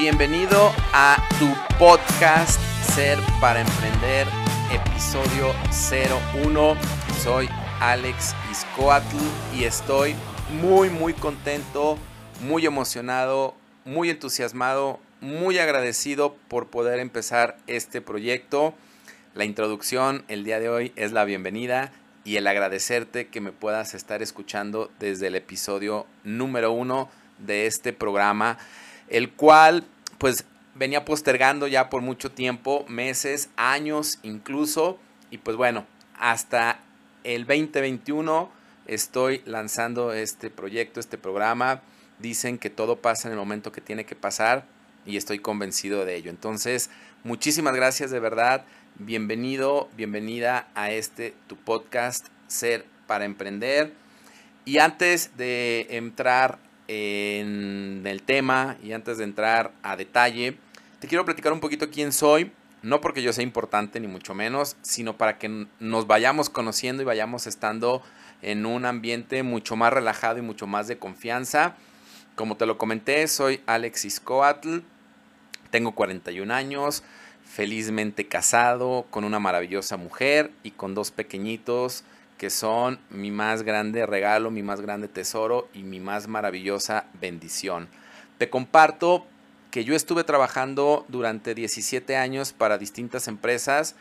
Bienvenido 0.00 0.72
a 0.94 1.22
tu 1.38 1.46
podcast 1.78 2.58
Ser 2.94 3.18
para 3.38 3.60
Emprender, 3.60 4.26
episodio 4.72 5.52
01. 6.42 6.74
Soy 7.22 7.50
Alex 7.80 8.34
Iscoatl 8.50 9.18
y 9.54 9.64
estoy 9.64 10.14
muy, 10.58 10.88
muy 10.88 11.12
contento, 11.12 11.98
muy 12.40 12.64
emocionado, 12.64 13.54
muy 13.84 14.08
entusiasmado, 14.08 15.00
muy 15.20 15.58
agradecido 15.58 16.34
por 16.48 16.68
poder 16.68 16.98
empezar 16.98 17.58
este 17.66 18.00
proyecto. 18.00 18.72
La 19.34 19.44
introducción 19.44 20.24
el 20.28 20.44
día 20.44 20.60
de 20.60 20.70
hoy 20.70 20.92
es 20.96 21.12
la 21.12 21.26
bienvenida 21.26 21.92
y 22.24 22.36
el 22.36 22.46
agradecerte 22.46 23.28
que 23.28 23.42
me 23.42 23.52
puedas 23.52 23.92
estar 23.92 24.22
escuchando 24.22 24.90
desde 24.98 25.26
el 25.26 25.34
episodio 25.34 26.06
número 26.24 26.72
uno 26.72 27.10
de 27.36 27.66
este 27.66 27.92
programa, 27.92 28.56
el 29.10 29.32
cual 29.32 29.84
pues 30.20 30.44
venía 30.74 31.06
postergando 31.06 31.66
ya 31.66 31.88
por 31.88 32.02
mucho 32.02 32.30
tiempo, 32.30 32.84
meses, 32.88 33.48
años 33.56 34.18
incluso, 34.22 34.98
y 35.30 35.38
pues 35.38 35.56
bueno, 35.56 35.86
hasta 36.14 36.78
el 37.24 37.46
2021 37.46 38.52
estoy 38.86 39.40
lanzando 39.46 40.12
este 40.12 40.50
proyecto, 40.50 41.00
este 41.00 41.16
programa. 41.16 41.80
Dicen 42.18 42.58
que 42.58 42.68
todo 42.68 42.96
pasa 42.96 43.28
en 43.28 43.32
el 43.32 43.38
momento 43.38 43.72
que 43.72 43.80
tiene 43.80 44.04
que 44.04 44.14
pasar 44.14 44.66
y 45.06 45.16
estoy 45.16 45.38
convencido 45.38 46.04
de 46.04 46.16
ello. 46.16 46.30
Entonces, 46.30 46.90
muchísimas 47.24 47.74
gracias 47.74 48.10
de 48.10 48.20
verdad. 48.20 48.66
Bienvenido, 48.96 49.88
bienvenida 49.96 50.68
a 50.74 50.90
este 50.90 51.32
tu 51.46 51.56
podcast 51.56 52.26
Ser 52.46 52.84
para 53.06 53.24
Emprender. 53.24 53.94
Y 54.66 54.78
antes 54.80 55.34
de 55.38 55.86
entrar 55.88 56.58
en 56.92 58.04
el 58.04 58.22
tema 58.22 58.76
y 58.82 58.92
antes 58.92 59.18
de 59.18 59.24
entrar 59.24 59.70
a 59.84 59.94
detalle, 59.94 60.58
te 60.98 61.06
quiero 61.06 61.24
platicar 61.24 61.52
un 61.52 61.60
poquito 61.60 61.88
quién 61.88 62.12
soy. 62.12 62.50
No 62.82 63.00
porque 63.00 63.22
yo 63.22 63.32
sea 63.32 63.44
importante 63.44 64.00
ni 64.00 64.08
mucho 64.08 64.34
menos, 64.34 64.76
sino 64.82 65.16
para 65.16 65.38
que 65.38 65.66
nos 65.78 66.06
vayamos 66.06 66.48
conociendo 66.50 67.02
y 67.02 67.06
vayamos 67.06 67.46
estando 67.46 68.02
en 68.42 68.66
un 68.66 68.86
ambiente 68.86 69.42
mucho 69.42 69.76
más 69.76 69.92
relajado 69.92 70.38
y 70.38 70.42
mucho 70.42 70.66
más 70.66 70.88
de 70.88 70.98
confianza. 70.98 71.76
Como 72.34 72.56
te 72.56 72.66
lo 72.66 72.78
comenté, 72.78 73.28
soy 73.28 73.60
Alexis 73.66 74.18
Coatl, 74.18 74.78
tengo 75.70 75.94
41 75.94 76.52
años, 76.52 77.04
felizmente 77.44 78.26
casado, 78.26 79.06
con 79.10 79.24
una 79.24 79.38
maravillosa 79.38 79.96
mujer 79.98 80.50
y 80.62 80.70
con 80.70 80.94
dos 80.94 81.10
pequeñitos 81.10 82.02
que 82.40 82.48
son 82.48 82.98
mi 83.10 83.30
más 83.30 83.64
grande 83.64 84.06
regalo, 84.06 84.50
mi 84.50 84.62
más 84.62 84.80
grande 84.80 85.08
tesoro 85.08 85.68
y 85.74 85.82
mi 85.82 86.00
más 86.00 86.26
maravillosa 86.26 87.04
bendición. 87.20 87.86
Te 88.38 88.48
comparto 88.48 89.26
que 89.70 89.84
yo 89.84 89.94
estuve 89.94 90.24
trabajando 90.24 91.04
durante 91.08 91.54
17 91.54 92.16
años 92.16 92.54
para 92.54 92.78
distintas 92.78 93.28
empresas, 93.28 93.94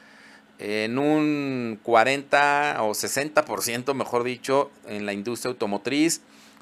en 0.58 1.00
un 1.00 1.82
40 1.84 2.78
o 2.80 2.92
60%, 2.92 3.94
mejor 3.94 4.24
dicho, 4.24 4.72
en 4.88 5.06
la 5.06 5.12
industria 5.12 5.52
automotriz. 5.52 6.22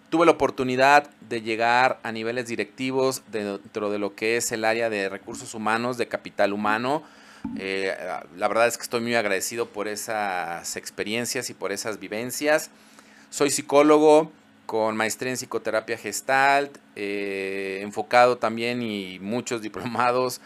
Tuve 0.10 0.26
la 0.26 0.32
oportunidad 0.32 1.12
de 1.30 1.44
llegar 1.44 2.00
a 2.02 2.12
niveles 2.12 2.48
directivos 2.48 3.22
dentro 3.32 3.92
de 3.92 4.00
lo 4.00 4.16
que 4.16 4.38
es 4.38 4.52
el 4.52 4.66
área 4.66 4.90
de 4.90 5.10
recursos 5.10 5.54
humanos, 5.54 6.00
de 6.00 6.08
capital 6.08 6.54
humano, 6.54 7.04
eh, 7.56 7.96
la 8.36 8.48
verdad 8.48 8.68
es 8.68 8.78
que 8.78 8.84
estoy 8.84 9.02
muy 9.02 9.16
agradecido 9.16 9.68
por 9.68 9.88
esas 9.88 10.76
experiencias 10.76 11.50
y 11.50 11.54
por 11.54 11.72
esas 11.72 12.00
vivencias. 12.00 12.70
Soy 13.30 13.50
psicólogo 13.50 14.32
con 14.66 14.96
maestría 14.98 15.32
en 15.32 15.38
psicoterapia 15.38 15.98
gestalt, 15.98 16.78
eh, 16.96 17.80
enfocado 17.82 18.38
también 18.38 18.82
y 18.82 19.18
muchos 19.20 19.62
diplomados 19.64 20.42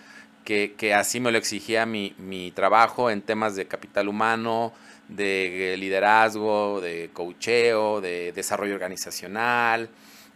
que, 0.46 0.94
así 0.94 1.20
me 1.20 1.32
lo 1.32 1.38
exigía 1.38 1.86
mi, 1.86 2.14
mi, 2.18 2.52
trabajo 2.52 3.10
en 3.10 3.22
temas 3.22 3.56
de 3.56 3.68
capital 3.68 4.10
humano, 4.10 4.74
de 5.08 5.76
liderazgo, 5.78 6.82
de 6.82 7.10
coacheo, 7.14 8.02
de 8.02 8.34
desarrollo 8.34 8.74
organizacional, 8.74 9.90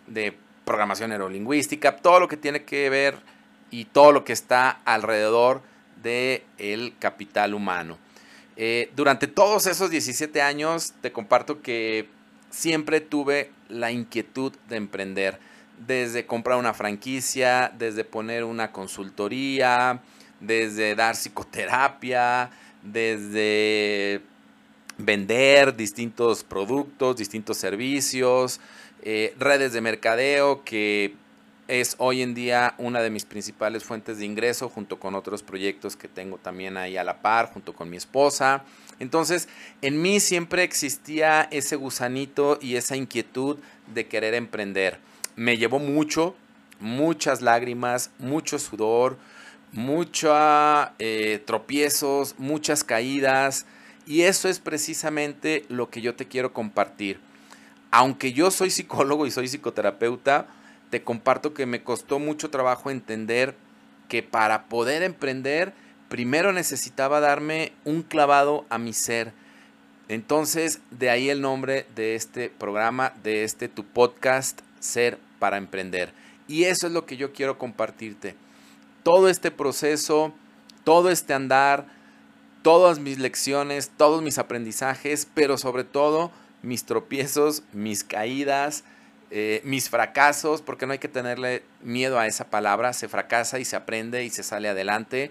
de 0.08 0.34
programación 0.64 1.10
neurolingüística, 1.10 1.98
todo 1.98 2.20
lo 2.20 2.28
que 2.28 2.38
tiene 2.38 2.64
que 2.64 2.90
ver 2.90 3.18
y 3.72 3.86
todo 3.86 4.12
lo 4.12 4.24
que 4.24 4.34
está 4.34 4.80
alrededor 4.86 5.62
del 6.06 6.44
el 6.58 6.94
capital 7.00 7.54
humano. 7.54 7.98
Eh, 8.56 8.90
durante 8.96 9.28
todos 9.28 9.68
esos 9.68 9.90
17 9.90 10.42
años 10.42 10.94
te 11.02 11.12
comparto 11.12 11.62
que 11.62 12.08
siempre 12.50 13.02
tuve 13.02 13.52
la 13.68 13.92
inquietud 13.92 14.54
de 14.70 14.78
emprender, 14.78 15.40
desde 15.86 16.26
comprar 16.26 16.58
una 16.58 16.74
franquicia, 16.74 17.74
desde 17.78 18.06
poner 18.06 18.46
una 18.46 18.72
consultoría, 18.72 20.02
desde 20.40 20.96
dar 20.96 21.16
psicoterapia, 21.16 22.50
desde 22.82 24.22
vender 24.98 25.76
distintos 25.76 26.44
productos, 26.46 27.18
distintos 27.18 27.58
servicios, 27.58 28.62
eh, 29.02 29.36
redes 29.38 29.74
de 29.74 29.82
mercadeo 29.82 30.64
que 30.64 31.14
es 31.68 31.96
hoy 31.98 32.22
en 32.22 32.34
día 32.36 32.76
una 32.78 33.02
de 33.02 33.10
mis 33.10 33.26
principales 33.26 33.84
fuentes 33.84 34.20
de 34.20 34.26
ingreso 34.26 34.70
junto 34.70 35.00
con 35.00 35.16
otros 35.16 35.42
proyectos 35.42 35.96
que 35.96 36.08
tengo 36.08 36.38
también 36.38 36.78
ahí 36.78 36.98
a 36.98 37.04
la 37.04 37.22
par, 37.22 37.52
junto 37.52 37.74
con 37.74 37.90
mi 37.90 37.98
esposa. 37.98 38.64
Entonces, 39.00 39.50
en 39.82 40.02
mí 40.02 40.20
siempre 40.20 40.64
existía 40.64 41.48
ese 41.52 41.76
gusanito 41.76 42.60
y 42.62 42.76
esa 42.76 42.96
inquietud 42.96 43.58
de 43.94 44.08
querer 44.08 44.34
emprender. 44.36 45.00
Me 45.36 45.58
llevó 45.58 45.80
mucho, 45.80 46.36
muchas 46.80 47.42
lágrimas, 47.42 48.12
mucho 48.20 48.60
sudor, 48.60 49.18
muchos 49.72 50.38
eh, 51.00 51.44
tropiezos, 51.46 52.36
muchas 52.38 52.84
caídas. 52.84 53.66
Y 54.06 54.22
eso 54.22 54.48
es 54.50 54.60
precisamente 54.60 55.66
lo 55.68 55.90
que 55.90 56.02
yo 56.02 56.16
te 56.16 56.28
quiero 56.28 56.54
compartir. 56.54 57.20
Aunque 57.92 58.34
yo 58.34 58.52
soy 58.52 58.70
psicólogo 58.70 59.26
y 59.26 59.32
soy 59.32 59.48
psicoterapeuta, 59.48 60.48
te 60.90 61.04
comparto 61.04 61.54
que 61.54 61.66
me 61.66 61.84
costó 61.84 62.20
mucho 62.20 62.50
trabajo 62.50 62.90
entender 62.90 63.56
que 64.08 64.24
para 64.24 64.66
poder 64.66 65.04
emprender, 65.04 65.74
primero 66.10 66.54
necesitaba 66.54 67.20
darme 67.20 67.74
un 67.84 68.04
clavado 68.04 68.66
a 68.70 68.78
mi 68.78 68.94
ser. 68.94 69.34
Entonces, 70.08 70.80
de 70.92 71.10
ahí 71.10 71.30
el 71.30 71.42
nombre 71.42 71.88
de 71.96 72.16
este 72.16 72.50
programa, 72.50 73.14
de 73.24 73.44
este 73.44 73.68
tu 73.68 73.84
podcast, 73.84 74.62
Ser 74.80 75.18
para 75.40 75.58
Emprender. 75.58 76.14
Y 76.48 76.66
eso 76.66 76.88
es 76.88 76.94
lo 76.94 77.06
que 77.06 77.18
yo 77.18 77.34
quiero 77.34 77.58
compartirte. 77.58 78.36
Todo 79.04 79.30
este 79.30 79.50
proceso, 79.50 80.32
todo 80.84 81.10
este 81.10 81.34
andar, 81.34 81.88
todas 82.62 83.00
mis 83.00 83.18
lecciones, 83.18 83.92
todos 83.98 84.22
mis 84.22 84.38
aprendizajes, 84.38 85.28
pero 85.34 85.58
sobre 85.58 85.84
todo 85.84 86.32
mis 86.62 86.86
tropiezos, 86.86 87.64
mis 87.74 88.04
caídas, 88.04 88.84
eh, 89.38 89.60
mis 89.66 89.90
fracasos, 89.90 90.62
porque 90.62 90.86
no 90.86 90.94
hay 90.94 91.00
que 91.00 91.10
tenerle 91.10 91.62
miedo 91.82 92.18
a 92.18 92.26
esa 92.26 92.50
palabra, 92.50 92.94
se 92.94 93.10
fracasa 93.10 93.60
y 93.60 93.66
se 93.66 93.76
aprende 93.76 94.24
y 94.24 94.30
se 94.30 94.44
sale 94.44 94.70
adelante. 94.70 95.30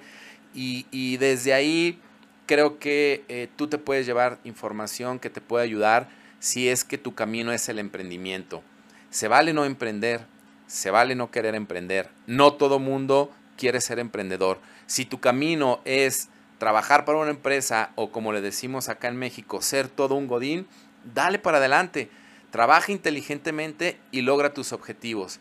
Y, 0.52 1.16
desde 1.16 1.54
ahí 1.54 1.98
creo 2.44 2.78
que 2.78 3.24
eh, 3.28 3.48
tú 3.56 3.66
te 3.66 3.78
puedes 3.78 4.04
llevar 4.04 4.36
información 4.44 5.18
que 5.18 5.30
te 5.30 5.40
puede 5.40 5.64
ayudar 5.64 6.06
si 6.38 6.68
es 6.68 6.84
que 6.84 6.98
tu 6.98 7.14
camino 7.14 7.50
es 7.50 7.66
el 7.70 7.78
emprendimiento. 7.78 8.62
Se 9.08 9.26
vale 9.26 9.54
no 9.54 9.64
emprender, 9.64 10.26
se 10.66 10.90
vale 10.90 11.14
no 11.14 11.30
querer 11.30 11.54
emprender. 11.54 12.10
No 12.26 12.52
todo 12.52 12.78
mundo 12.78 13.32
quiere 13.56 13.80
ser 13.80 13.98
emprendedor. 13.98 14.60
Si 14.84 15.06
tu 15.06 15.18
camino 15.18 15.80
es 15.86 16.28
trabajar 16.58 17.06
para 17.06 17.16
una 17.16 17.30
empresa 17.30 17.92
o 17.94 18.12
como 18.12 18.34
le 18.34 18.42
decimos 18.42 18.90
acá 18.90 19.08
en 19.08 19.16
México, 19.16 19.62
ser 19.62 19.88
todo 19.88 20.14
un 20.14 20.26
godín, 20.26 20.66
dale 21.14 21.38
para 21.38 21.56
adelante 21.56 22.10
Trabaja 22.54 22.92
inteligentemente 22.92 23.98
y 24.12 24.20
logra 24.20 24.54
tus 24.54 24.72
objetivos. 24.72 25.40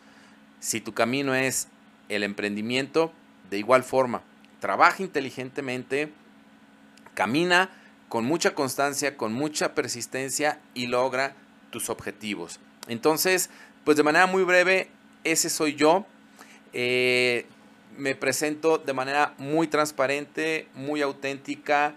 Si 0.58 0.80
tu 0.80 0.94
camino 0.94 1.32
es 1.32 1.68
el 2.08 2.24
emprendimiento, 2.24 3.12
de 3.50 3.58
igual 3.58 3.84
forma, 3.84 4.24
trabaja 4.58 5.00
inteligentemente, 5.00 6.10
camina 7.14 7.70
con 8.08 8.24
mucha 8.24 8.56
constancia, 8.56 9.16
con 9.16 9.32
mucha 9.32 9.76
persistencia 9.76 10.58
y 10.74 10.88
logra 10.88 11.36
tus 11.70 11.88
objetivos. 11.88 12.58
Entonces, 12.88 13.48
pues 13.84 13.96
de 13.96 14.02
manera 14.02 14.26
muy 14.26 14.42
breve, 14.42 14.88
ese 15.22 15.50
soy 15.50 15.76
yo. 15.76 16.06
Eh, 16.72 17.46
me 17.96 18.16
presento 18.16 18.78
de 18.78 18.92
manera 18.92 19.34
muy 19.38 19.68
transparente, 19.68 20.66
muy 20.74 21.00
auténtica, 21.00 21.94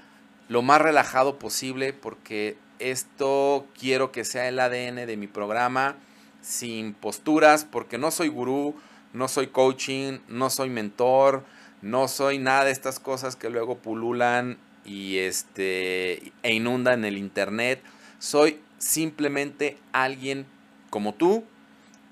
lo 0.48 0.62
más 0.62 0.80
relajado 0.80 1.40
posible, 1.40 1.92
porque 1.92 2.56
esto 2.80 3.66
quiero 3.80 4.12
que 4.12 4.26
sea 4.26 4.48
el 4.48 4.60
ADN 4.60 5.08
de 5.08 5.18
mi 5.18 5.28
programa, 5.28 5.96
sin 6.42 6.94
posturas, 6.94 7.66
porque 7.66 7.98
no 7.98 8.12
soy 8.12 8.28
gurú, 8.30 8.76
no 9.14 9.28
soy 9.28 9.48
coaching, 9.48 10.20
no 10.28 10.50
soy 10.50 10.70
mentor, 10.70 11.44
no 11.82 12.08
soy 12.08 12.40
nada 12.40 12.66
de 12.66 12.72
estas 12.72 13.00
cosas 13.00 13.36
que 13.36 13.50
luego 13.50 13.78
pululan 13.78 14.58
y 14.86 15.18
este 15.18 16.32
e 16.44 16.54
inundan 16.54 17.06
el 17.06 17.18
internet. 17.18 17.82
Soy 18.20 18.60
simplemente 18.78 19.78
alguien 19.92 20.46
como 20.90 21.14
tú, 21.14 21.44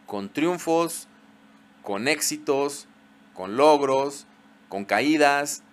con 0.05 0.29
triunfos, 0.29 1.07
con 1.81 2.07
éxitos, 2.07 2.87
con 3.33 3.57
logros, 3.57 4.25
con 4.69 4.85
caídas, 4.85 5.63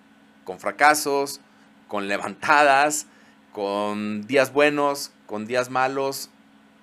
con 0.45 0.59
fracasos, 0.59 1.41
con 1.89 2.09
levantadas, 2.09 3.07
con 3.53 4.27
días 4.27 4.53
buenos, 4.53 5.13
con 5.27 5.47
días 5.47 5.71
malos. 5.71 6.31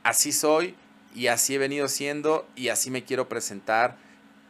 Así 0.04 0.32
soy 0.32 0.76
y 1.16 1.28
así 1.28 1.56
he 1.56 1.58
venido 1.58 1.88
siendo 1.88 2.48
y 2.56 2.70
así 2.70 2.92
me 2.92 3.04
quiero 3.04 3.28
presentar 3.28 3.98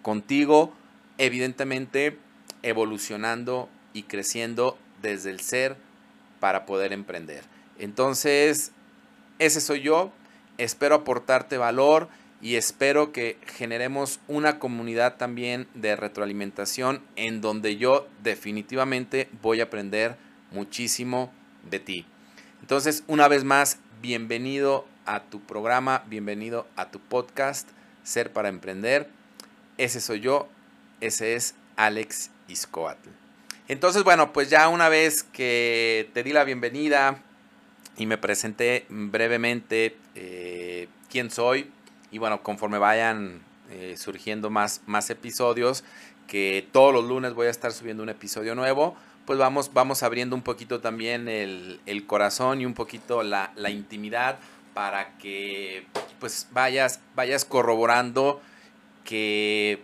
contigo, 0.02 0.74
evidentemente 1.18 2.18
evolucionando 2.62 3.70
y 3.94 4.04
creciendo 4.04 4.78
desde 5.02 5.32
el 5.32 5.40
ser 5.40 5.78
para 6.40 6.66
poder 6.66 6.94
emprender. 6.94 7.44
Entonces, 7.78 8.72
ese 9.40 9.62
soy 9.62 9.82
yo, 9.82 10.12
espero 10.58 10.96
aportarte 10.96 11.58
valor 11.58 12.10
y 12.42 12.56
espero 12.56 13.12
que 13.12 13.38
generemos 13.46 14.20
una 14.28 14.60
comunidad 14.60 15.18
también 15.18 15.68
de 15.74 15.96
retroalimentación 15.96 17.02
en 17.16 17.42
donde 17.42 17.78
yo 17.78 18.08
definitivamente 18.24 19.30
voy 19.42 19.62
a 19.62 19.66
aprender 19.66 20.18
muchísimo 20.52 21.32
de 21.64 21.80
ti. 21.80 22.06
Entonces, 22.62 23.04
una 23.08 23.28
vez 23.28 23.44
más, 23.44 23.80
bienvenido 24.02 24.86
a 25.06 25.22
tu 25.22 25.42
programa, 25.42 26.04
bienvenido 26.08 26.68
a 26.76 26.92
tu 26.92 27.00
podcast, 27.00 27.70
Ser 28.04 28.32
para 28.32 28.50
Emprender. 28.50 29.10
Ese 29.78 30.02
soy 30.02 30.20
yo, 30.20 30.48
ese 31.02 31.36
es 31.36 31.56
Alex 31.76 32.32
Iscoatl. 32.48 33.10
Entonces, 33.68 34.04
bueno, 34.04 34.34
pues 34.34 34.50
ya 34.50 34.68
una 34.68 34.90
vez 34.90 35.24
que 35.24 36.10
te 36.14 36.24
di 36.24 36.34
la 36.34 36.44
bienvenida 36.44 37.22
y 37.98 38.06
me 38.06 38.18
presenté 38.18 38.86
brevemente 38.90 39.98
eh, 40.16 40.88
quién 41.10 41.30
soy, 41.30 41.72
y 42.12 42.18
bueno, 42.18 42.42
conforme 42.42 42.78
vayan 42.78 43.42
eh, 43.70 43.96
surgiendo 43.98 44.50
más, 44.50 44.82
más 44.88 45.10
episodios, 45.10 45.84
que 46.28 46.68
todos 46.72 46.94
los 46.94 47.06
lunes 47.06 47.34
voy 47.34 47.48
a 47.48 47.50
estar 47.52 47.72
subiendo 47.72 48.04
un 48.04 48.10
episodio 48.10 48.56
nuevo, 48.56 48.96
pues 49.30 49.38
vamos, 49.38 49.72
vamos 49.76 50.02
abriendo 50.02 50.36
un 50.36 50.42
poquito 50.42 50.80
también 50.82 51.28
el, 51.28 52.04
corazón 52.08 52.62
y 52.62 52.66
un 52.66 52.74
poquito 52.74 53.22
la, 53.22 53.52
intimidad 53.70 54.40
para 54.74 55.20
que 55.20 55.86
pues 56.20 56.48
vayas, 56.52 57.00
vayas 57.14 57.46
corroborando 57.46 58.42
que 59.04 59.84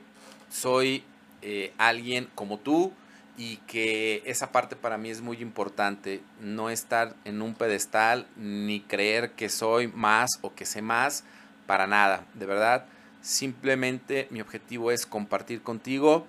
soy 0.49 1.03
eh, 1.43 1.71
alguien 1.77 2.27
como 2.33 2.57
tú 2.57 2.91
y 3.37 3.57
que 3.67 4.23
esa 4.25 4.51
parte 4.51 4.75
para 4.75 4.97
mí 4.97 5.11
es 5.11 5.21
muy 5.21 5.43
importante, 5.43 6.23
no 6.41 6.71
estar 6.71 7.13
en 7.23 7.43
un 7.43 7.53
pedestal 7.53 8.25
ni 8.37 8.81
creer 8.81 9.33
que 9.33 9.49
soy 9.49 9.89
más 9.89 10.39
o 10.41 10.55
que 10.55 10.65
sé 10.65 10.81
más, 10.81 11.23
para 11.67 11.85
nada, 11.85 12.25
de 12.33 12.47
verdad. 12.47 12.87
Simplemente 13.21 14.27
mi 14.31 14.41
objetivo 14.41 14.89
es 14.89 15.05
compartir 15.05 15.61
contigo 15.61 16.25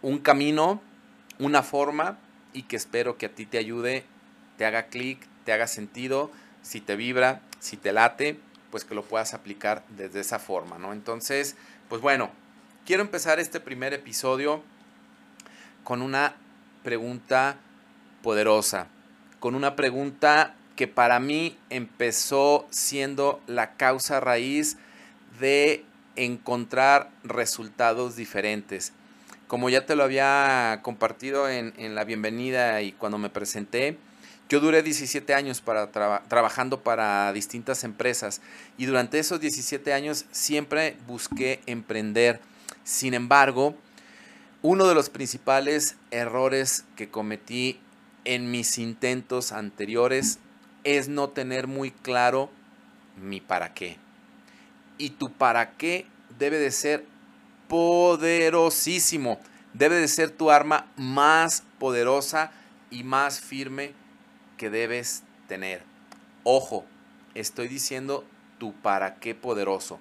un 0.00 0.16
camino, 0.20 0.80
una 1.38 1.62
forma 1.62 2.16
y 2.56 2.62
que 2.62 2.76
espero 2.76 3.18
que 3.18 3.26
a 3.26 3.34
ti 3.34 3.44
te 3.44 3.58
ayude, 3.58 4.04
te 4.56 4.64
haga 4.64 4.86
clic, 4.86 5.18
te 5.44 5.52
haga 5.52 5.66
sentido, 5.66 6.30
si 6.62 6.80
te 6.80 6.96
vibra, 6.96 7.42
si 7.60 7.76
te 7.76 7.92
late, 7.92 8.40
pues 8.70 8.84
que 8.86 8.94
lo 8.94 9.04
puedas 9.04 9.34
aplicar 9.34 9.84
desde 9.90 10.20
esa 10.20 10.38
forma, 10.38 10.78
¿no? 10.78 10.94
Entonces, 10.94 11.54
pues 11.90 12.00
bueno, 12.00 12.30
quiero 12.86 13.02
empezar 13.02 13.38
este 13.38 13.60
primer 13.60 13.92
episodio 13.92 14.62
con 15.84 16.00
una 16.00 16.36
pregunta 16.82 17.58
poderosa, 18.22 18.86
con 19.38 19.54
una 19.54 19.76
pregunta 19.76 20.54
que 20.76 20.88
para 20.88 21.20
mí 21.20 21.58
empezó 21.68 22.66
siendo 22.70 23.42
la 23.46 23.74
causa 23.74 24.18
raíz 24.18 24.78
de 25.38 25.84
encontrar 26.16 27.10
resultados 27.22 28.16
diferentes. 28.16 28.94
Como 29.46 29.70
ya 29.70 29.86
te 29.86 29.94
lo 29.94 30.02
había 30.02 30.80
compartido 30.82 31.48
en, 31.48 31.94
la 31.94 32.02
bienvenida 32.02 32.82
y 32.82 32.90
cuando 32.90 33.16
me 33.16 33.30
presenté, 33.30 33.96
yo 34.48 34.58
duré 34.58 34.82
17 34.82 35.34
años 35.34 35.60
para 35.60 35.92
trabajando 35.92 36.80
para 36.80 37.32
distintas 37.32 37.84
empresas 37.84 38.40
y 38.76 38.86
durante 38.86 39.20
esos 39.20 39.40
17 39.40 39.92
años 39.92 40.24
siempre 40.32 40.96
busqué 41.06 41.60
emprender. 41.66 42.40
Sin 42.82 43.14
embargo, 43.14 43.76
uno 44.62 44.88
de 44.88 44.94
los 44.96 45.10
principales 45.10 45.96
errores 46.10 46.84
que 46.96 47.08
cometí 47.08 47.78
en 48.24 48.50
mis 48.50 48.78
intentos 48.78 49.52
anteriores 49.52 50.40
es 50.82 51.08
no 51.08 51.28
tener 51.28 51.68
muy 51.68 51.92
claro 51.92 52.50
mi 53.16 53.40
para 53.40 53.74
qué. 53.74 53.96
Y 54.98 55.10
tu 55.10 55.32
para 55.32 55.76
qué 55.76 56.06
debe 56.36 56.58
de 56.58 56.72
ser 56.72 57.04
poderosísimo. 57.68 59.38
Debe 59.74 59.96
de 59.96 60.08
ser 60.08 60.30
tu 60.30 60.50
arma 60.50 60.90
más 60.96 61.62
poderosa 61.78 62.50
y 62.90 63.04
más 63.04 63.40
firme 63.40 63.92
que 64.56 64.70
debes 64.70 65.22
tener. 65.48 65.82
Ojo, 66.44 66.84
estoy 67.34 67.68
diciendo 67.68 68.24
tu 68.58 68.72
para 68.72 69.16
qué 69.16 69.34
poderoso, 69.34 69.98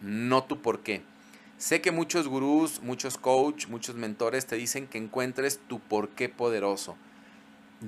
no 0.00 0.44
tu 0.44 0.60
por 0.60 0.80
qué. 0.80 1.02
Sé 1.58 1.80
que 1.80 1.92
muchos 1.92 2.26
gurús, 2.26 2.82
muchos 2.82 3.16
coach, 3.16 3.68
muchos 3.68 3.94
mentores 3.94 4.46
te 4.46 4.56
dicen 4.56 4.88
que 4.88 4.98
encuentres 4.98 5.60
tu 5.68 5.78
por 5.78 6.08
qué 6.08 6.28
poderoso 6.28 6.96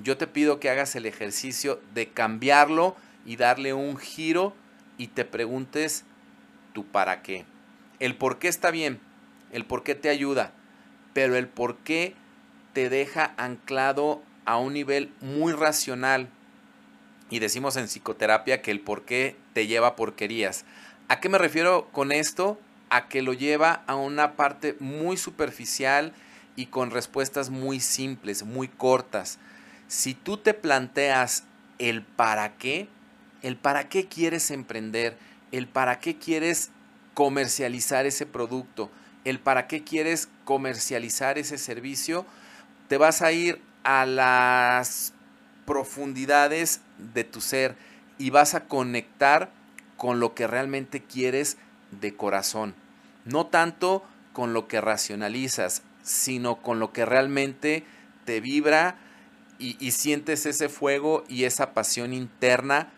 yo 0.03 0.17
te 0.17 0.27
pido 0.27 0.59
que 0.59 0.69
hagas 0.69 0.95
el 0.95 1.05
ejercicio 1.05 1.81
de 1.93 2.09
cambiarlo 2.09 2.95
y 3.25 3.37
darle 3.37 3.73
un 3.73 3.97
giro 3.97 4.53
y 4.97 5.07
te 5.07 5.25
preguntes 5.25 6.03
tu 6.73 6.85
para 6.85 7.21
qué. 7.21 7.45
El 7.99 8.15
por 8.15 8.37
qué 8.39 8.47
está 8.47 8.71
bien, 8.71 8.99
el 9.51 9.65
por 9.65 9.83
qué 9.83 9.95
te 9.95 10.09
ayuda, 10.09 10.51
pero 11.13 11.35
el 11.35 11.47
por 11.47 11.77
qué 11.77 12.15
te 12.73 12.89
deja 12.89 13.33
anclado 13.37 14.21
a 14.45 14.57
un 14.57 14.73
nivel 14.73 15.11
muy 15.21 15.53
racional. 15.53 16.29
Y 17.29 17.39
decimos 17.39 17.77
en 17.77 17.87
psicoterapia 17.87 18.61
que 18.61 18.71
el 18.71 18.81
por 18.81 19.03
qué 19.03 19.35
te 19.53 19.67
lleva 19.67 19.95
porquerías. 19.95 20.65
¿A 21.07 21.19
qué 21.19 21.29
me 21.29 21.37
refiero 21.37 21.89
con 21.91 22.11
esto? 22.11 22.59
A 22.89 23.07
que 23.07 23.21
lo 23.21 23.33
lleva 23.33 23.83
a 23.87 23.95
una 23.95 24.35
parte 24.35 24.75
muy 24.79 25.17
superficial 25.17 26.13
y 26.55 26.67
con 26.67 26.91
respuestas 26.91 27.49
muy 27.49 27.79
simples, 27.79 28.43
muy 28.43 28.67
cortas 28.67 29.39
si 29.87 30.13
tú 30.13 30.37
te 30.37 30.53
planteas 30.53 31.43
el 31.79 32.03
para 32.03 32.57
qué, 32.57 32.87
el 33.41 33.57
para 33.57 33.89
qué 33.89 34.07
quieres 34.07 34.51
emprender, 34.51 35.17
el 35.51 35.67
para 35.67 35.99
qué 35.99 36.17
quieres 36.17 36.71
comercializar 37.13 38.05
ese 38.05 38.25
producto, 38.25 38.89
el 39.25 39.39
para 39.39 39.67
qué 39.67 39.83
quieres 39.83 40.29
comercializar 40.45 41.37
ese 41.37 41.57
servicio, 41.57 42.25
te 42.87 42.97
vas 42.97 43.21
a 43.21 43.31
ir 43.31 43.61
a 43.83 44.05
las 44.05 45.13
profundidades 45.65 46.81
de 46.97 47.23
tu 47.23 47.41
ser 47.41 47.75
y 48.17 48.29
vas 48.29 48.53
a 48.53 48.65
conectar 48.65 49.51
con 49.97 50.19
lo 50.19 50.33
que 50.33 50.47
realmente 50.47 51.03
quieres 51.03 51.57
de 51.91 52.15
corazón. 52.15 52.75
No 53.25 53.47
tanto 53.47 54.03
con 54.33 54.53
lo 54.53 54.67
que 54.67 54.81
racionalizas, 54.81 55.81
sino 56.03 56.61
con 56.61 56.79
lo 56.79 56.93
que 56.93 57.05
realmente 57.05 57.85
te 58.25 58.39
vibra 58.41 58.97
y, 59.57 59.91
sientes 59.91 60.45
ese 60.45 60.67
fuego 60.67 61.23
y 61.29 61.45
esa 61.45 61.73
pasión 61.73 62.13
interna 62.13 62.89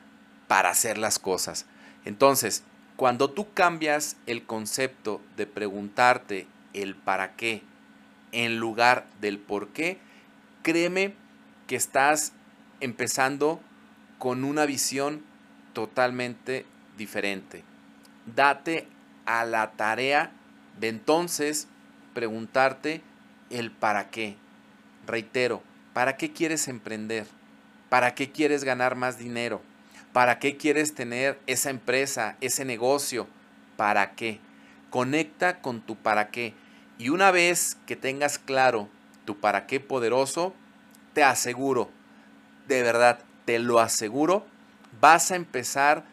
para 0.48 0.72
hacer 0.72 0.98
las 0.98 1.19
cosas. 1.19 1.65
Entonces, 2.03 2.63
cuando 2.98 3.30
tú 3.30 3.54
cambias 3.54 4.18
el 4.25 4.46
concepto 4.46 5.22
de 5.38 5.48
preguntarte 5.48 6.48
el 6.74 6.96
para 6.96 7.36
qué 7.36 7.62
en 8.34 8.60
lugar 8.60 9.08
del 9.22 9.39
por 9.39 9.70
qué, 9.70 9.98
créeme 10.63 11.13
que 11.68 11.77
estás 11.77 12.34
empezando 12.82 13.62
con 14.20 14.44
una 14.44 14.66
visión 14.66 15.24
totalmente 15.72 16.66
diferente. 16.98 17.63
Date 18.36 18.88
a 19.25 19.46
la 19.46 19.72
tarea 19.72 20.32
de 20.77 20.89
entonces 20.89 21.70
preguntarte 22.13 23.01
el 23.50 23.72
para 23.72 24.10
qué. 24.10 24.36
Reitero, 25.08 25.63
¿Para 25.98 26.16
qué 26.16 26.32
quieres 26.32 26.68
emprender? 26.68 27.25
¿Para 27.89 28.13
qué 28.13 28.30
quieres 28.32 28.63
ganar 28.63 28.96
más 28.96 29.18
dinero? 29.18 29.63
¿Para 30.17 30.39
qué 30.39 30.57
quieres 30.57 30.95
tener 30.95 31.39
esa 31.45 31.69
empresa, 31.69 32.38
ese 32.41 32.65
negocio? 32.65 33.27
¿Para 33.75 34.15
qué? 34.15 34.39
Conecta 34.89 35.62
con 35.62 35.79
tu 35.79 35.95
para 35.95 36.31
qué. 36.31 36.55
Y 36.97 37.09
una 37.09 37.29
vez 37.29 37.77
que 37.86 37.95
tengas 37.95 38.39
claro 38.39 38.89
tu 39.25 39.39
para 39.39 39.67
qué 39.67 39.79
poderoso, 39.79 40.55
te 41.13 41.24
aseguro, 41.24 41.91
de 42.67 42.81
verdad, 42.81 43.19
te 43.45 43.59
lo 43.59 43.79
aseguro, 43.79 44.43
vas 45.00 45.29
a 45.29 45.36
empezar 45.36 46.03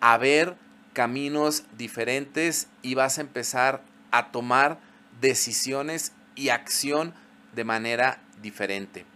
a 0.00 0.18
ver 0.18 0.54
caminos 0.92 1.64
diferentes 1.78 2.68
y 2.82 2.94
vas 2.94 3.16
a 3.16 3.22
empezar 3.22 3.80
a 4.10 4.32
tomar 4.32 4.78
decisiones 5.22 6.12
y 6.34 6.50
acción 6.50 7.14
de 7.54 7.64
manera 7.64 8.20
diferente 8.42 9.06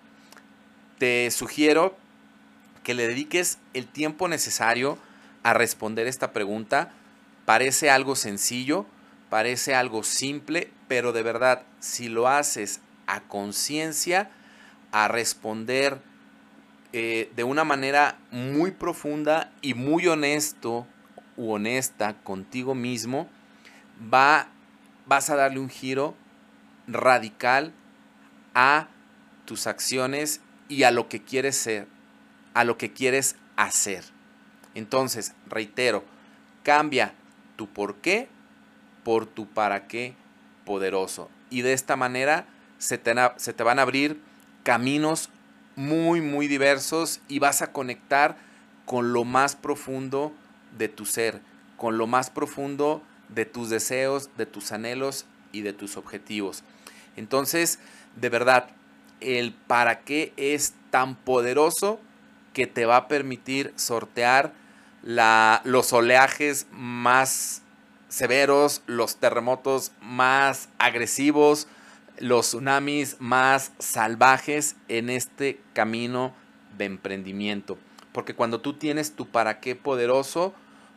te 1.00 1.30
sugiero 1.30 1.96
que 2.82 2.94
le 2.94 3.08
dediques 3.08 3.58
el 3.74 3.86
tiempo 3.86 4.28
necesario 4.28 4.98
a 5.42 5.54
responder 5.54 6.06
esta 6.06 6.32
pregunta. 6.32 6.92
Parece 7.44 7.90
algo 7.90 8.16
sencillo, 8.16 8.86
parece 9.28 9.74
algo 9.74 10.02
simple, 10.02 10.70
pero 10.88 11.12
de 11.12 11.22
verdad, 11.22 11.62
si 11.80 12.08
lo 12.08 12.28
haces 12.28 12.80
a 13.06 13.20
conciencia, 13.20 14.30
a 14.92 15.08
responder 15.08 16.00
eh, 16.92 17.30
de 17.36 17.44
una 17.44 17.64
manera 17.64 18.18
muy 18.30 18.72
profunda 18.72 19.52
y 19.62 19.74
muy 19.74 20.06
honesto 20.08 20.86
u 21.36 21.52
honesta 21.52 22.14
contigo 22.22 22.74
mismo, 22.74 23.28
va, 24.12 24.48
vas 25.06 25.30
a 25.30 25.36
darle 25.36 25.60
un 25.60 25.70
giro 25.70 26.14
radical 26.88 27.72
a 28.54 28.88
tus 29.44 29.66
acciones 29.66 30.40
y 30.68 30.82
a 30.84 30.90
lo 30.90 31.08
que 31.08 31.22
quieres 31.22 31.56
ser, 31.56 31.86
a 32.54 32.64
lo 32.64 32.78
que 32.78 32.92
quieres 32.92 33.36
hacer. 33.56 34.04
Entonces, 34.74 35.34
reitero, 35.48 36.04
cambia 36.62 37.14
tu 37.56 37.68
por 37.68 37.96
qué 37.96 38.28
por 39.02 39.26
tu 39.26 39.46
para 39.46 39.86
qué 39.86 40.14
poderoso. 40.64 41.30
Y 41.48 41.62
de 41.62 41.72
esta 41.72 41.96
manera 41.96 42.46
se 42.78 42.98
te, 42.98 43.14
se 43.36 43.52
te 43.52 43.62
van 43.62 43.78
a 43.78 43.82
abrir 43.82 44.20
caminos 44.62 45.30
muy, 45.76 46.20
muy 46.20 46.48
diversos 46.48 47.20
y 47.28 47.38
vas 47.38 47.62
a 47.62 47.72
conectar 47.72 48.36
con 48.84 49.12
lo 49.12 49.24
más 49.24 49.56
profundo 49.56 50.32
de 50.76 50.88
tu 50.88 51.06
ser, 51.06 51.40
con 51.76 51.98
lo 51.98 52.06
más 52.06 52.30
profundo 52.30 53.02
de 53.28 53.46
tus 53.46 53.70
deseos, 53.70 54.30
de 54.36 54.46
tus 54.46 54.72
anhelos 54.72 55.26
y 55.52 55.62
de 55.62 55.72
tus 55.72 55.96
objetivos. 55.96 56.62
Entonces, 57.16 57.78
de 58.16 58.28
verdad, 58.28 58.68
el 59.20 59.52
para 59.52 60.00
qué 60.00 60.32
es 60.36 60.74
tan 60.90 61.14
poderoso 61.14 62.00
que 62.52 62.66
te 62.66 62.86
va 62.86 62.96
a 62.96 63.08
permitir 63.08 63.72
sortear 63.76 64.52
la, 65.02 65.62
los 65.64 65.92
oleajes 65.92 66.66
más 66.72 67.62
severos, 68.08 68.82
los 68.86 69.16
terremotos 69.16 69.92
más 70.00 70.68
agresivos, 70.78 71.68
los 72.18 72.48
tsunamis 72.48 73.16
más 73.20 73.72
salvajes 73.78 74.76
en 74.88 75.10
este 75.10 75.60
camino 75.72 76.34
de 76.76 76.84
emprendimiento. 76.84 77.78
Porque 78.12 78.34
cuando 78.34 78.60
tú 78.60 78.74
tienes 78.74 79.14
tu 79.14 79.26
para 79.26 79.60
qué 79.60 79.76
poderoso, 79.76 80.52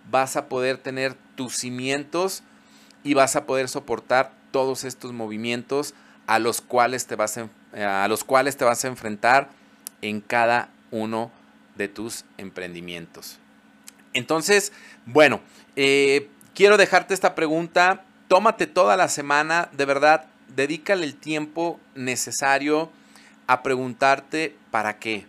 vas 0.09 0.35
a 0.35 0.49
poder 0.49 0.77
tener 0.77 1.15
tus 1.35 1.55
cimientos 1.55 2.43
y 3.03 3.13
vas 3.13 3.35
a 3.35 3.45
poder 3.45 3.69
soportar 3.69 4.33
todos 4.51 4.83
estos 4.83 5.13
movimientos 5.13 5.93
a 6.27 6.39
los 6.39 6.61
cuales 6.61 7.05
te 7.05 7.15
vas 7.15 7.37
a, 7.37 8.03
a 8.03 8.07
los 8.07 8.23
cuales 8.23 8.57
te 8.57 8.65
vas 8.65 8.83
a 8.83 8.87
enfrentar 8.87 9.49
en 10.01 10.19
cada 10.19 10.69
uno 10.91 11.31
de 11.41 11.42
tus 11.87 12.25
emprendimientos. 12.37 13.39
Entonces, 14.13 14.71
bueno, 15.05 15.41
eh, 15.75 16.29
quiero 16.53 16.77
dejarte 16.77 17.13
esta 17.13 17.35
pregunta. 17.35 18.05
Tómate 18.27 18.67
toda 18.67 18.95
la 18.95 19.09
semana, 19.09 19.69
de 19.73 19.85
verdad, 19.85 20.25
dedícale 20.55 21.05
el 21.05 21.15
tiempo 21.15 21.79
necesario 21.95 22.91
a 23.47 23.63
preguntarte 23.63 24.55
para 24.71 24.97
qué. 24.99 25.25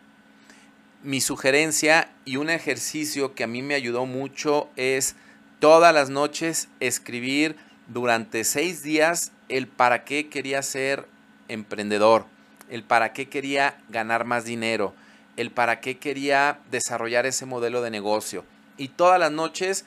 Mi 1.03 1.21
sugerencia 1.21 2.11
y 2.25 2.37
un 2.37 2.49
ejercicio 2.49 3.35
que 3.35 3.45
a 3.45 3.47
mí 3.47 3.63
me 3.63 3.75
ayudó 3.75 4.07
mucho 4.07 4.71
es 4.77 5.17
todas 5.59 5.93
las 5.93 6.09
noches 6.09 6.69
escribir 6.81 7.57
durante 7.89 8.45
seis 8.45 8.83
días 8.83 9.33
el 9.49 9.67
para 9.67 10.05
qué 10.05 10.29
quería 10.29 10.63
ser 10.63 11.07
emprendedor, 11.49 12.27
el 12.71 12.83
para 12.85 13.13
qué 13.13 13.29
quería 13.29 13.79
ganar 13.91 14.25
más 14.25 14.45
dinero, 14.45 14.95
el 15.37 15.51
para 15.51 15.81
qué 15.81 15.99
quería 15.99 16.61
desarrollar 16.71 17.27
ese 17.27 17.47
modelo 17.47 17.83
de 17.83 17.91
negocio. 17.91 18.45
Y 18.77 18.89
todas 18.89 19.19
las 19.19 19.33
noches 19.33 19.85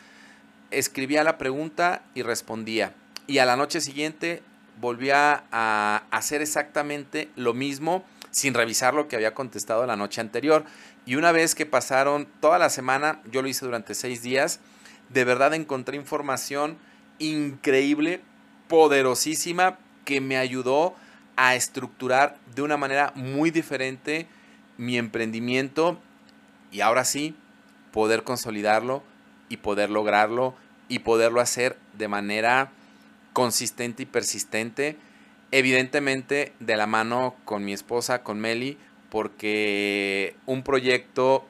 escribía 0.72 1.24
la 1.24 1.38
pregunta 1.38 2.04
y 2.14 2.22
respondía. 2.22 2.94
Y 3.28 3.40
a 3.40 3.46
la 3.46 3.56
noche 3.56 3.82
siguiente 3.82 4.42
volvía 4.80 5.44
a 5.52 6.04
hacer 6.12 6.42
exactamente 6.42 7.30
lo 7.36 7.54
mismo 7.54 8.04
sin 8.32 8.54
revisar 8.54 8.94
lo 8.94 9.08
que 9.08 9.16
había 9.16 9.34
contestado 9.34 9.86
la 9.86 9.96
noche 9.96 10.22
anterior. 10.22 10.64
Y 11.06 11.16
una 11.16 11.32
vez 11.32 11.56
que 11.56 11.66
pasaron 11.66 12.28
toda 12.40 12.60
la 12.60 12.70
semana, 12.70 13.22
yo 13.32 13.42
lo 13.42 13.48
hice 13.48 13.66
durante 13.66 13.96
seis 13.96 14.22
días, 14.22 14.60
de 15.10 15.24
verdad 15.24 15.54
encontré 15.54 15.96
información 15.96 16.78
increíble, 17.20 18.22
poderosísima, 18.68 19.80
que 20.06 20.22
me 20.22 20.38
ayudó 20.38 20.96
a 21.36 21.56
estructurar 21.56 22.38
de 22.56 22.62
una 22.62 22.78
manera 22.78 23.12
muy 23.16 23.52
diferente 23.52 24.28
mi 24.78 24.98
emprendimiento 24.98 26.00
y 26.72 26.82
ahora 26.82 27.06
sí 27.06 27.36
poder 27.92 28.24
consolidarlo 28.24 29.04
y 29.50 29.58
poder 29.58 29.90
lograrlo 29.90 30.56
y 30.88 31.00
poderlo 31.00 31.42
hacer 31.42 31.78
de 31.98 32.08
manera 32.08 32.72
consistente 33.34 34.04
y 34.04 34.06
persistente. 34.06 34.98
Evidentemente 35.52 36.54
de 36.60 36.76
la 36.76 36.88
mano 36.88 37.36
con 37.46 37.64
mi 37.64 37.74
esposa, 37.74 38.24
con 38.24 38.40
Meli, 38.40 38.78
porque 39.10 40.36
un 40.46 40.64
proyecto 40.64 41.48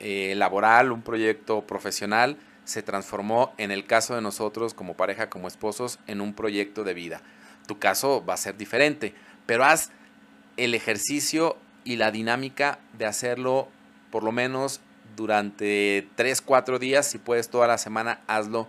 eh, 0.00 0.34
laboral, 0.36 0.92
un 0.92 1.02
proyecto 1.02 1.66
profesional, 1.66 2.36
se 2.64 2.82
transformó 2.82 3.54
en 3.58 3.70
el 3.70 3.86
caso 3.86 4.16
de 4.16 4.22
nosotros 4.22 4.74
como 4.74 4.94
pareja, 4.94 5.30
como 5.30 5.46
esposos, 5.46 6.00
en 6.08 6.20
un 6.20 6.34
proyecto 6.34 6.82
de 6.82 6.94
vida. 6.94 7.22
Tu 7.68 7.78
caso 7.78 8.24
va 8.26 8.34
a 8.34 8.38
ser 8.38 8.56
diferente, 8.56 9.14
pero 9.46 9.64
haz 9.64 9.90
el 10.56 10.74
ejercicio 10.74 11.56
y 11.86 11.96
la 11.96 12.10
dinámica 12.10 12.80
de 12.98 13.06
hacerlo 13.06 13.68
por 14.10 14.24
lo 14.24 14.32
menos 14.32 14.80
durante 15.14 16.08
3, 16.16 16.42
4 16.42 16.78
días, 16.78 17.06
si 17.06 17.16
puedes 17.16 17.48
toda 17.48 17.68
la 17.68 17.78
semana, 17.78 18.20
hazlo 18.26 18.66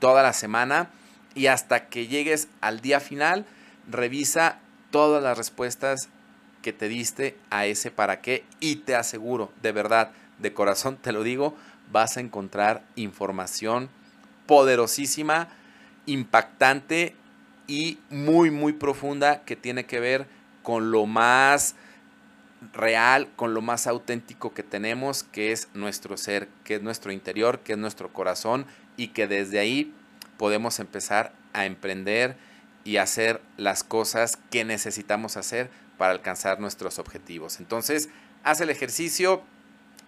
toda 0.00 0.22
la 0.22 0.32
semana. 0.32 0.90
Y 1.34 1.46
hasta 1.46 1.86
que 1.86 2.08
llegues 2.08 2.48
al 2.60 2.80
día 2.80 2.98
final, 2.98 3.46
revisa 3.88 4.58
todas 4.90 5.22
las 5.22 5.38
respuestas 5.38 6.08
que 6.60 6.72
te 6.72 6.88
diste 6.88 7.38
a 7.50 7.66
ese 7.66 7.92
para 7.92 8.20
qué. 8.20 8.44
Y 8.58 8.76
te 8.76 8.96
aseguro, 8.96 9.52
de 9.62 9.70
verdad, 9.70 10.10
de 10.38 10.52
corazón 10.52 10.96
te 10.96 11.12
lo 11.12 11.22
digo, 11.22 11.54
vas 11.92 12.16
a 12.16 12.20
encontrar 12.20 12.82
información 12.96 13.88
poderosísima, 14.46 15.48
impactante 16.06 17.14
y 17.68 17.98
muy, 18.10 18.50
muy 18.50 18.72
profunda 18.72 19.44
que 19.44 19.54
tiene 19.54 19.86
que 19.86 20.00
ver 20.00 20.26
con 20.62 20.90
lo 20.90 21.06
más 21.06 21.76
real, 22.72 23.28
con 23.36 23.54
lo 23.54 23.62
más 23.62 23.86
auténtico 23.86 24.54
que 24.54 24.62
tenemos, 24.62 25.24
que 25.24 25.52
es 25.52 25.68
nuestro 25.74 26.16
ser, 26.16 26.48
que 26.64 26.76
es 26.76 26.82
nuestro 26.82 27.12
interior, 27.12 27.60
que 27.60 27.72
es 27.72 27.78
nuestro 27.78 28.12
corazón 28.12 28.66
y 28.96 29.08
que 29.08 29.26
desde 29.26 29.58
ahí 29.58 29.94
podemos 30.38 30.78
empezar 30.80 31.32
a 31.52 31.66
emprender 31.66 32.36
y 32.84 32.98
hacer 32.98 33.40
las 33.56 33.82
cosas 33.82 34.38
que 34.50 34.64
necesitamos 34.64 35.36
hacer 35.36 35.70
para 35.98 36.12
alcanzar 36.12 36.60
nuestros 36.60 36.98
objetivos. 36.98 37.58
Entonces, 37.58 38.08
haz 38.44 38.60
el 38.60 38.70
ejercicio, 38.70 39.42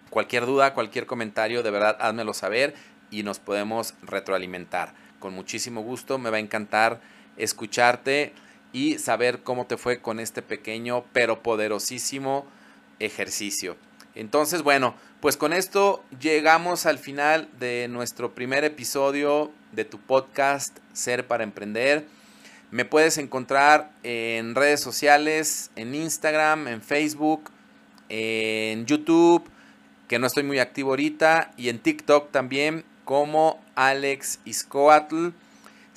cualquier 0.09 0.45
duda, 0.45 0.73
cualquier 0.73 1.05
comentario, 1.05 1.63
de 1.63 1.71
verdad, 1.71 1.97
házmelo 1.99 2.33
saber 2.33 2.75
y 3.11 3.23
nos 3.23 3.39
podemos 3.39 3.95
retroalimentar. 4.01 4.93
Con 5.19 5.33
muchísimo 5.33 5.81
gusto, 5.81 6.17
me 6.17 6.29
va 6.29 6.37
a 6.37 6.41
encantar 6.41 7.01
escucharte 7.37 8.33
y 8.73 8.99
saber 8.99 9.39
cómo 9.43 9.65
te 9.65 9.77
fue 9.77 10.01
con 10.01 10.19
este 10.19 10.41
pequeño 10.41 11.03
pero 11.13 11.41
poderosísimo 11.41 12.45
ejercicio. 12.99 13.75
Entonces, 14.15 14.63
bueno, 14.63 14.95
pues 15.21 15.37
con 15.37 15.53
esto 15.53 16.03
llegamos 16.19 16.85
al 16.85 16.97
final 16.97 17.49
de 17.59 17.87
nuestro 17.89 18.33
primer 18.33 18.63
episodio 18.63 19.51
de 19.71 19.85
tu 19.85 19.99
podcast 19.99 20.77
Ser 20.93 21.27
para 21.27 21.43
Emprender. 21.43 22.05
Me 22.71 22.85
puedes 22.85 23.17
encontrar 23.17 23.91
en 24.03 24.55
redes 24.55 24.81
sociales, 24.81 25.71
en 25.75 25.95
Instagram, 25.95 26.67
en 26.67 26.81
Facebook, 26.81 27.49
en 28.09 28.85
YouTube, 28.85 29.49
que 30.07 30.19
no 30.19 30.27
estoy 30.27 30.43
muy 30.43 30.59
activo 30.59 30.91
ahorita, 30.91 31.51
y 31.57 31.69
en 31.69 31.79
TikTok 31.79 32.31
también 32.31 32.83
como 33.05 33.63
Alex 33.75 34.39
Iscoatl. 34.45 35.29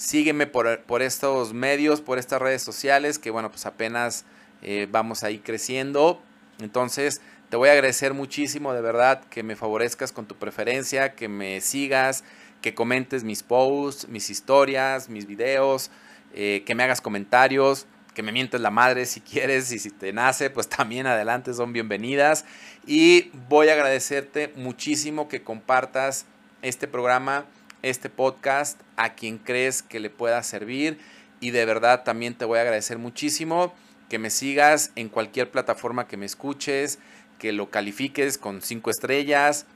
Sígueme 0.03 0.49
por, 0.49 1.01
estos 1.01 1.55
medios, 1.55 2.01
por 2.01 2.19
estas 2.19 2.43
redes 2.43 2.61
sociales, 2.61 3.21
que 3.21 3.31
bueno, 3.31 3.51
pues 3.51 3.67
apenas 3.67 4.25
eh, 4.61 4.89
vamos 4.91 5.23
ahí 5.23 5.39
creciendo. 5.39 6.21
Entonces, 6.59 7.21
te 7.51 7.57
voy 7.57 7.69
a 7.69 7.73
agradecer 7.73 8.13
muchísimo, 8.13 8.75
de 8.75 8.81
verdad, 8.81 9.23
que 9.31 9.45
me 9.45 9.55
favorezcas 9.55 10.11
con 10.11 10.27
tu 10.27 10.35
preferencia, 10.35 11.15
que 11.15 11.29
me 11.29 11.61
sigas, 11.61 12.25
que 12.63 12.75
comentes 12.75 13.23
mis 13.23 13.45
posts, 13.45 14.09
mis 14.09 14.29
historias, 14.29 15.09
mis 15.09 15.29
videos, 15.29 15.93
eh, 16.35 16.65
que 16.67 16.75
me 16.75 16.83
hagas 16.83 17.01
comentarios, 17.01 17.87
que 18.13 18.25
me 18.25 18.33
mientes 18.33 18.61
la 18.61 18.73
madre 18.73 19.07
si 19.07 19.21
quieres 19.21 19.71
y 19.71 19.79
si 19.79 19.91
te 19.91 20.13
nace, 20.13 20.51
pues 20.51 20.69
también 20.69 21.07
adelante 21.07 21.55
son 21.55 21.73
bienvenidas. 21.73 22.45
Y 22.89 23.31
voy 23.49 23.69
a 23.69 23.75
agradecerte 23.75 24.53
muchísimo 24.57 25.29
que 25.29 25.45
compartas 25.45 26.27
este 26.61 26.89
programa 26.89 27.45
este 27.83 28.09
podcast 28.09 28.81
a 28.97 29.15
quien 29.15 29.39
crees 29.39 29.83
que 29.83 30.01
le 30.01 30.11
pueda 30.11 30.43
servir. 30.43 30.99
Y 31.41 31.51
de 31.51 31.65
verdad 31.65 32.05
también 32.05 32.35
te 32.35 32.45
voy 32.45 32.59
a 32.59 32.63
agradecer 32.63 32.99
muchísimo 32.99 33.75
que 34.09 34.19
me 34.19 34.31
sigas 34.31 34.93
en 34.95 35.09
cualquier 35.09 35.51
plataforma 35.51 36.07
que 36.07 36.17
me 36.17 36.27
escuches, 36.27 36.99
que 37.39 37.53
lo 37.53 37.71
califiques 37.71 38.39
con 38.39 38.63
cinco 38.63 38.91
estrellas 38.91 39.67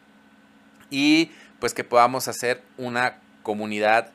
y 0.90 1.30
pues 1.58 1.74
que 1.74 1.84
podamos 1.84 2.28
hacer 2.28 2.62
una 2.76 3.18
comunidad 3.42 4.12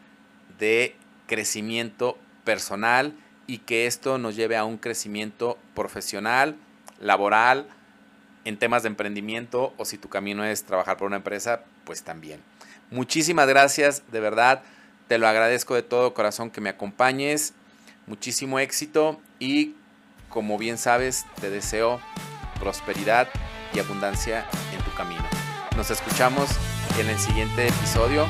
de 0.60 0.96
crecimiento 1.28 2.18
personal 2.44 3.14
y 3.48 3.60
que 3.60 3.88
esto 3.88 4.18
nos 4.18 4.36
lleve 4.36 4.58
a 4.58 4.64
un 4.64 4.78
crecimiento 4.78 5.58
profesional, 5.74 6.56
laboral, 7.00 7.68
en 8.46 8.58
temas 8.58 8.84
de 8.84 8.90
emprendimiento 8.90 9.74
o 9.78 9.86
si 9.86 9.98
tu 9.98 10.10
camino 10.10 10.44
es 10.46 10.64
trabajar 10.64 10.98
por 10.98 11.08
una 11.08 11.18
empresa, 11.18 11.64
pues 11.84 12.04
también. 12.04 12.42
Muchísimas 12.92 13.48
gracias, 13.48 14.04
de 14.12 14.20
verdad, 14.20 14.64
te 15.08 15.18
lo 15.18 15.28
agradezco 15.28 15.76
de 15.76 15.82
todo 15.82 16.14
corazón 16.14 16.52
que 16.52 16.60
me 16.60 16.70
acompañes, 16.70 17.54
muchísimo 18.06 18.60
éxito 18.60 19.20
y 19.40 19.76
como 20.28 20.58
bien 20.58 20.78
sabes, 20.78 21.26
te 21.40 21.50
deseo 21.50 22.02
prosperidad 22.60 23.30
y 23.74 23.80
abundancia 23.80 24.46
en 24.74 24.84
tu 24.84 24.94
camino. 24.96 25.24
Nos 25.78 25.90
escuchamos 25.90 26.50
en 27.00 27.08
el 27.08 27.18
siguiente 27.18 27.68
episodio 27.68 28.28